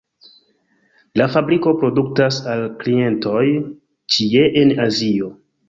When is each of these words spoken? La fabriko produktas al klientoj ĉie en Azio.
La 1.21 1.27
fabriko 1.35 1.73
produktas 1.83 2.41
al 2.55 2.65
klientoj 2.81 3.45
ĉie 4.17 4.51
en 4.67 4.77
Azio. 4.91 5.33